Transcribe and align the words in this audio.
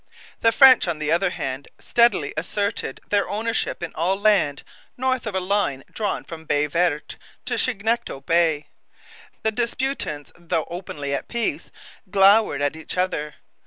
The 0.41 0.51
French, 0.51 0.87
on 0.87 0.97
the 0.97 1.11
other 1.11 1.29
hand, 1.29 1.67
steadily 1.77 2.33
asserted 2.35 3.01
their 3.11 3.29
ownership 3.29 3.83
in 3.83 3.93
all 3.93 4.19
land 4.19 4.63
north 4.97 5.27
of 5.27 5.35
a 5.35 5.39
line 5.39 5.83
drawn 5.91 6.23
from 6.23 6.47
Baie 6.47 6.65
Verte 6.65 7.17
to 7.45 7.53
Chignecto 7.55 8.19
Bay. 8.25 8.65
The 9.43 9.51
disputants, 9.51 10.31
though 10.35 10.65
openly 10.71 11.13
at 11.13 11.27
peace, 11.27 11.69
glowered 12.09 12.63
at 12.63 12.75
each 12.75 12.97
other. 12.97 13.35